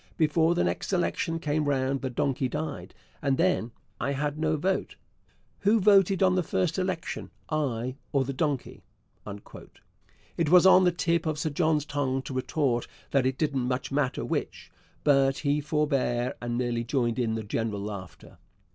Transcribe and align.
Before 0.17 0.55
the 0.55 0.63
next 0.63 0.91
election 0.93 1.37
came 1.37 1.65
round 1.69 2.01
the 2.01 2.09
donkey 2.09 2.49
died, 2.49 2.95
and 3.21 3.37
then 3.37 3.71
I 3.99 4.13
had 4.13 4.39
no 4.39 4.57
vote.... 4.57 4.95
Who 5.59 5.79
voted 5.79 6.23
on 6.23 6.33
the 6.33 6.41
first 6.41 6.79
election, 6.79 7.29
I 7.51 7.97
or 8.11 8.23
the 8.25 8.33
donkey?' 8.33 8.81
It 10.37 10.49
was 10.49 10.65
on 10.65 10.85
the 10.85 10.91
tip 10.91 11.27
of 11.27 11.37
Sir 11.37 11.51
John's 11.51 11.85
tongue 11.85 12.23
to 12.23 12.33
retort 12.33 12.87
that 13.11 13.27
it 13.27 13.37
didn't 13.37 13.61
much 13.67 13.91
matter 13.91 14.25
which, 14.25 14.71
but 15.03 15.37
he 15.37 15.61
forbore, 15.61 16.33
and 16.41 16.57
merely 16.57 16.83
joined 16.83 17.19
in 17.19 17.35
the 17.35 17.43
general 17.43 17.81
laughter. 17.81 18.39